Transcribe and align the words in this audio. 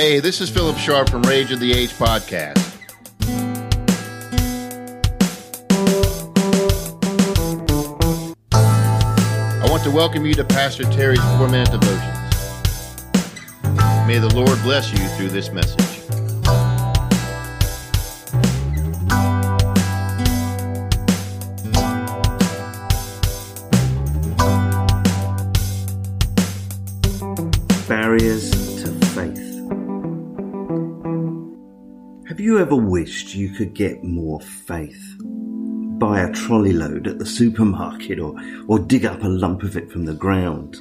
Hey, 0.00 0.18
this 0.18 0.40
is 0.40 0.48
Philip 0.48 0.78
Sharp 0.78 1.10
from 1.10 1.20
Rage 1.24 1.52
of 1.52 1.60
the 1.60 1.74
Age 1.74 1.90
podcast. 1.90 2.56
I 8.50 9.68
want 9.68 9.84
to 9.84 9.90
welcome 9.90 10.24
you 10.24 10.32
to 10.32 10.44
Pastor 10.44 10.84
Terry's 10.84 11.20
four 11.36 11.50
minute 11.50 11.70
devotions. 11.70 12.00
May 14.06 14.16
the 14.18 14.32
Lord 14.34 14.58
bless 14.62 14.90
you 14.90 15.06
through 15.18 15.28
this 15.28 15.52
message. 15.52 15.76
Barriers 27.86 28.50
to 28.82 29.06
faith. 29.08 29.49
Have 32.40 32.46
you 32.46 32.58
ever 32.58 32.74
wished 32.74 33.34
you 33.34 33.50
could 33.50 33.74
get 33.74 34.02
more 34.02 34.40
faith? 34.40 35.14
Buy 35.98 36.22
a 36.22 36.32
trolley 36.32 36.72
load 36.72 37.06
at 37.06 37.18
the 37.18 37.26
supermarket 37.26 38.18
or, 38.18 38.34
or 38.66 38.78
dig 38.78 39.04
up 39.04 39.22
a 39.22 39.28
lump 39.28 39.62
of 39.62 39.76
it 39.76 39.92
from 39.92 40.06
the 40.06 40.14
ground. 40.14 40.76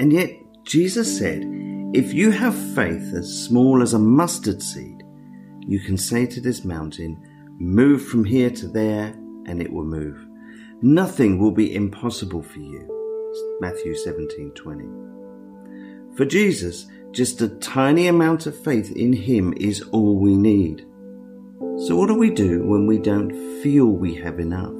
And 0.00 0.10
yet, 0.10 0.30
Jesus 0.64 1.18
said, 1.18 1.42
if 1.92 2.14
you 2.14 2.30
have 2.30 2.54
faith 2.74 3.12
as 3.12 3.44
small 3.44 3.82
as 3.82 3.92
a 3.92 3.98
mustard 3.98 4.62
seed, 4.62 5.02
you 5.66 5.78
can 5.78 5.98
say 5.98 6.24
to 6.24 6.40
this 6.40 6.64
mountain, 6.64 7.22
Move 7.58 8.02
from 8.02 8.24
here 8.24 8.48
to 8.48 8.66
there, 8.66 9.08
and 9.44 9.60
it 9.60 9.70
will 9.70 9.84
move. 9.84 10.26
Nothing 10.80 11.38
will 11.38 11.52
be 11.52 11.74
impossible 11.74 12.42
for 12.42 12.60
you. 12.60 13.58
Matthew 13.60 13.94
17 13.94 14.52
20. 14.52 16.16
For 16.16 16.24
Jesus, 16.24 16.86
just 17.12 17.40
a 17.40 17.48
tiny 17.48 18.06
amount 18.06 18.46
of 18.46 18.58
faith 18.58 18.92
in 18.92 19.12
Him 19.12 19.54
is 19.56 19.82
all 19.92 20.16
we 20.16 20.36
need. 20.36 20.86
So, 21.86 21.96
what 21.96 22.08
do 22.08 22.14
we 22.14 22.30
do 22.30 22.66
when 22.66 22.86
we 22.86 22.98
don't 22.98 23.32
feel 23.62 23.86
we 23.86 24.14
have 24.16 24.38
enough? 24.38 24.74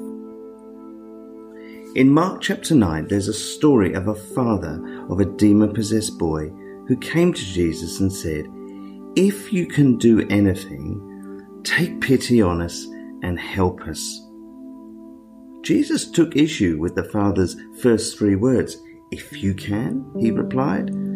In 1.95 2.11
Mark 2.11 2.43
chapter 2.43 2.75
9, 2.75 3.09
there's 3.09 3.29
a 3.29 3.33
story 3.33 3.95
of 3.95 4.09
a 4.09 4.15
father 4.15 5.05
of 5.09 5.21
a 5.21 5.25
demon 5.25 5.73
possessed 5.73 6.19
boy 6.19 6.49
who 6.87 6.97
came 6.97 7.33
to 7.33 7.45
Jesus 7.45 8.01
and 8.01 8.13
said, 8.13 8.47
If 9.17 9.53
you 9.53 9.67
can 9.67 9.97
do 9.97 10.27
anything, 10.29 11.63
take 11.65 12.01
pity 12.01 12.43
on 12.43 12.61
us 12.61 12.85
and 13.23 13.39
help 13.39 13.81
us. 13.83 14.23
Jesus 15.63 16.11
took 16.11 16.37
issue 16.37 16.79
with 16.79 16.95
the 16.95 17.05
father's 17.05 17.57
first 17.81 18.19
three 18.19 18.37
words. 18.37 18.77
If 19.11 19.43
you 19.43 19.55
can, 19.55 20.11
he 20.19 20.31
replied. 20.31 21.08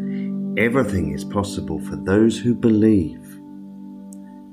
Everything 0.58 1.12
is 1.14 1.24
possible 1.24 1.80
for 1.80 1.96
those 1.96 2.38
who 2.38 2.54
believe. 2.54 3.22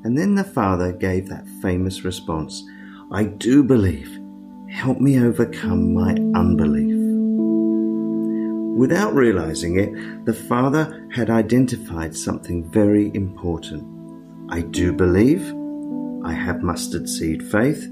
And 0.06 0.18
then 0.18 0.36
the 0.36 0.46
father 0.46 0.94
gave 0.94 1.28
that 1.28 1.48
famous 1.62 2.06
response 2.06 2.64
I 3.12 3.26
do 3.26 3.64
believe. 3.64 4.18
Help 4.70 5.02
me 5.02 5.20
overcome 5.20 5.94
my 5.94 6.12
unbelief. 6.40 6.96
Without 8.78 9.14
realizing 9.14 9.78
it, 9.78 10.26
the 10.26 10.34
father 10.34 11.10
had 11.12 11.30
identified 11.30 12.16
something 12.16 12.64
very 12.72 13.12
important. 13.14 13.84
I 14.50 14.62
do 14.62 14.94
believe. 14.94 15.54
I 16.24 16.32
have 16.32 16.62
mustard 16.62 17.10
seed 17.10 17.44
faith. 17.44 17.88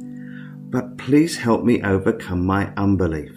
But 0.70 0.98
please 0.98 1.38
help 1.38 1.66
me 1.66 1.82
overcome 1.84 2.46
my 2.46 2.72
unbelief. 2.78 3.37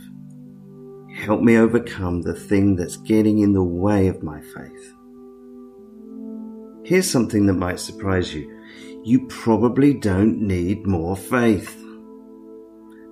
Help 1.20 1.42
me 1.42 1.58
overcome 1.58 2.22
the 2.22 2.32
thing 2.32 2.76
that's 2.76 2.97
getting 2.97 3.41
in 3.41 3.53
the 3.53 3.62
way 3.62 4.08
of 4.08 4.22
my 4.22 4.41
faith. 4.41 4.94
Here's 6.82 7.10
something 7.10 7.44
that 7.44 7.53
might 7.54 7.78
surprise 7.78 8.34
you. 8.34 8.50
You 9.04 9.26
probably 9.28 9.92
don't 9.92 10.41
need 10.41 10.86
more 10.86 11.14
faith. 11.14 11.76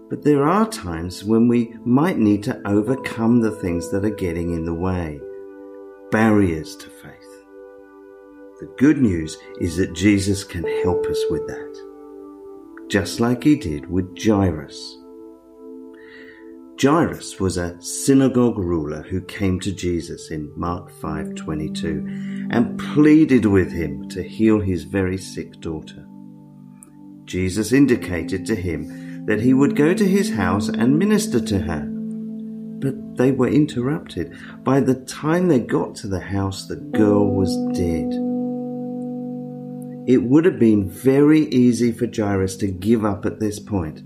But 0.08 0.24
there 0.24 0.48
are 0.48 0.66
times 0.70 1.22
when 1.22 1.48
we 1.48 1.74
might 1.84 2.16
need 2.16 2.42
to 2.44 2.66
overcome 2.66 3.42
the 3.42 3.50
things 3.50 3.90
that 3.90 4.06
are 4.06 4.10
getting 4.10 4.54
in 4.54 4.64
the 4.64 4.72
way 4.72 5.20
barriers 6.10 6.76
to 6.76 6.88
faith. 6.88 7.44
The 8.60 8.72
good 8.78 8.96
news 8.96 9.36
is 9.60 9.76
that 9.76 9.92
Jesus 9.92 10.44
can 10.44 10.64
help 10.82 11.04
us 11.04 11.22
with 11.28 11.46
that, 11.46 12.86
just 12.88 13.20
like 13.20 13.44
he 13.44 13.54
did 13.54 13.90
with 13.90 14.16
Jairus. 14.18 14.97
Jairus 16.80 17.40
was 17.40 17.56
a 17.56 17.74
synagogue 17.82 18.56
ruler 18.56 19.02
who 19.02 19.20
came 19.22 19.58
to 19.58 19.72
Jesus 19.72 20.30
in 20.30 20.52
Mark 20.54 20.92
5:22 20.92 22.48
and 22.50 22.78
pleaded 22.78 23.46
with 23.46 23.72
him 23.72 24.08
to 24.10 24.22
heal 24.22 24.60
his 24.60 24.84
very 24.84 25.18
sick 25.18 25.60
daughter. 25.60 26.06
Jesus 27.24 27.72
indicated 27.72 28.46
to 28.46 28.54
him 28.54 29.26
that 29.26 29.40
he 29.40 29.52
would 29.52 29.74
go 29.74 29.92
to 29.92 30.06
his 30.06 30.30
house 30.30 30.68
and 30.68 30.96
minister 30.96 31.40
to 31.40 31.58
her. 31.58 31.84
But 32.80 33.16
they 33.16 33.32
were 33.32 33.48
interrupted. 33.48 34.32
By 34.62 34.78
the 34.78 34.94
time 34.94 35.48
they 35.48 35.58
got 35.58 35.96
to 35.96 36.06
the 36.06 36.20
house, 36.20 36.68
the 36.68 36.76
girl 36.76 37.34
was 37.34 37.56
dead. 37.76 38.12
It 40.06 40.22
would 40.22 40.44
have 40.44 40.60
been 40.60 40.88
very 40.88 41.40
easy 41.48 41.90
for 41.90 42.06
Jairus 42.06 42.56
to 42.58 42.68
give 42.68 43.04
up 43.04 43.26
at 43.26 43.40
this 43.40 43.58
point. 43.58 44.04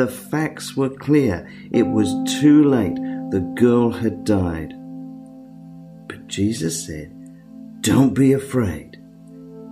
The 0.00 0.08
facts 0.08 0.74
were 0.78 0.88
clear. 0.88 1.46
It 1.72 1.86
was 1.86 2.08
too 2.40 2.64
late. 2.64 2.94
The 3.32 3.52
girl 3.54 3.90
had 3.90 4.24
died. 4.24 4.72
But 6.08 6.26
Jesus 6.26 6.86
said, 6.86 7.12
Don't 7.82 8.14
be 8.14 8.32
afraid. 8.32 8.98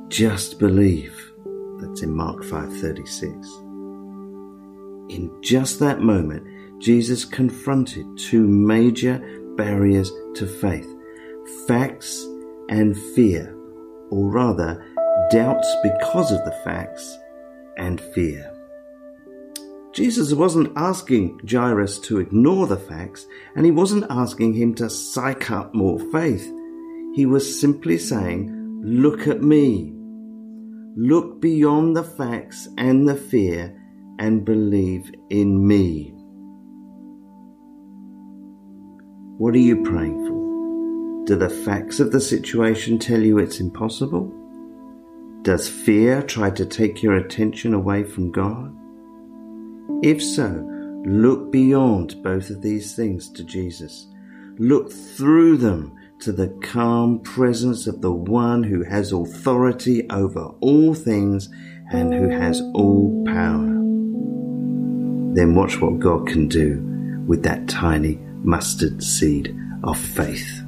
Just 0.09 0.59
believe. 0.59 1.15
That's 1.81 2.03
in 2.03 2.13
Mark 2.15 2.45
5:36. 2.45 3.49
In 5.09 5.31
just 5.43 5.81
that 5.81 6.03
moment, 6.03 6.47
Jesus 6.79 7.25
confronted 7.25 8.05
two 8.19 8.47
major 8.47 9.19
barriers 9.57 10.13
to 10.35 10.47
faith 10.47 10.95
facts 11.67 12.23
and 12.69 12.95
fear, 13.15 13.57
or 14.11 14.29
rather, 14.29 14.85
doubts 15.31 15.75
because 15.83 16.33
of 16.33 16.45
the 16.45 16.61
facts 16.65 17.17
and 17.79 17.99
fear. 18.13 18.58
Jesus 19.99 20.33
wasn't 20.33 20.73
asking 20.77 21.41
Jairus 21.45 21.99
to 22.03 22.21
ignore 22.21 22.69
the 22.69 22.77
facts, 22.77 23.27
and 23.57 23.67
he 23.67 23.73
wasn't 23.73 24.07
asking 24.09 24.55
him 24.55 24.73
to 24.77 24.89
psych 24.89 25.51
up 25.51 25.75
more 25.75 25.99
faith. 26.13 26.49
He 27.17 27.27
was 27.27 27.61
simply 27.61 27.99
saying, 27.99 28.81
Look 28.85 29.27
at 29.27 29.43
me. 29.43 29.93
Look 30.97 31.41
beyond 31.41 31.97
the 31.97 32.05
facts 32.05 32.69
and 32.79 33.09
the 33.09 33.17
fear 33.17 33.77
and 34.21 34.45
believe 34.45 35.13
in 35.31 35.67
me. 35.67 36.13
What 39.39 39.55
are 39.55 39.59
you 39.59 39.83
praying 39.83 40.27
for? 40.29 41.25
Do 41.27 41.35
the 41.35 41.51
facts 41.51 41.99
of 41.99 42.13
the 42.13 42.21
situation 42.21 43.01
tell 43.01 43.21
you 43.21 43.39
it's 43.39 43.59
impossible? 43.59 44.33
Does 45.43 45.69
fear 45.69 46.23
try 46.23 46.51
to 46.51 46.65
take 46.65 47.03
your 47.03 47.17
attention 47.17 47.75
away 47.75 48.05
from 48.05 48.31
God? 48.31 48.78
If 50.03 50.23
so, 50.23 50.65
look 51.05 51.51
beyond 51.51 52.23
both 52.23 52.51
of 52.51 52.63
these 52.63 52.95
things 52.95 53.29
to 53.31 53.43
Jesus. 53.45 54.07
Look 54.59 54.93
through 54.93 55.57
them 55.57 55.95
to 56.21 56.33
the 56.33 56.49
calm 56.63 57.21
presence 57.21 57.87
of 57.87 58.01
the 58.01 58.13
one 58.13 58.63
who 58.63 58.83
has 58.85 59.13
authority 59.13 60.09
over 60.11 60.53
all 60.61 60.95
things 60.95 61.49
and 61.93 62.13
who 62.13 62.29
has 62.29 62.61
all 62.75 63.25
power. 63.27 63.67
Then 65.35 65.55
watch 65.55 65.81
what 65.81 66.01
God 66.01 66.27
can 66.27 66.49
do 66.49 66.81
with 67.27 67.43
that 67.45 67.69
tiny 67.69 68.19
mustard 68.43 69.03
seed 69.03 69.57
of 69.85 69.99
faith. 69.99 70.68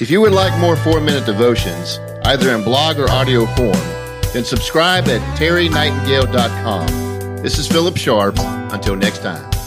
If 0.00 0.10
you 0.10 0.20
would 0.22 0.32
like 0.32 0.58
more 0.58 0.76
four 0.76 0.98
minute 0.98 1.26
devotions, 1.26 1.98
either 2.24 2.54
in 2.54 2.64
blog 2.64 2.98
or 2.98 3.10
audio 3.10 3.44
form, 3.54 3.76
then 4.32 4.44
subscribe 4.44 5.06
at 5.08 5.20
terrynightingale.com. 5.38 7.42
This 7.42 7.58
is 7.58 7.68
Philip 7.68 7.98
Sharp. 7.98 8.36
Until 8.38 8.96
next 8.96 9.18
time. 9.18 9.59